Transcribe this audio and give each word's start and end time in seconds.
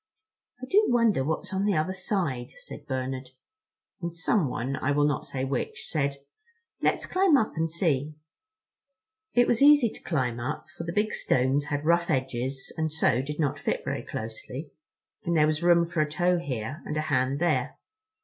"I 0.59 0.65
do 0.65 0.83
wonder 0.87 1.23
what's 1.23 1.53
on 1.53 1.63
the 1.63 1.75
other 1.77 1.93
side," 1.93 2.53
said 2.57 2.87
Bernard; 2.87 3.29
and 4.01 4.11
someone, 4.15 4.75
I 4.77 4.89
will 4.89 5.05
not 5.05 5.27
say 5.27 5.45
which, 5.45 5.85
said: 5.87 6.15
"Let's 6.81 7.05
climb 7.05 7.37
up 7.37 7.53
and 7.55 7.69
see." 7.69 8.15
It 9.35 9.45
was 9.45 9.61
easy 9.61 9.89
to 9.89 10.01
climb 10.01 10.39
up, 10.39 10.65
for 10.75 10.85
the 10.85 10.91
big 10.91 11.13
stones 11.13 11.65
had 11.65 11.85
rough 11.85 12.09
edges 12.09 12.73
and 12.77 12.91
so 12.91 13.21
did 13.21 13.39
not 13.39 13.59
fit 13.59 13.85
very 13.85 14.01
closely, 14.01 14.71
and 15.23 15.37
there 15.37 15.45
was 15.45 15.61
room 15.61 15.85
for 15.85 16.01
a 16.01 16.09
toe 16.09 16.39
here 16.39 16.81
and 16.83 16.97
a 16.97 17.01
hand 17.01 17.37
there. 17.37 17.77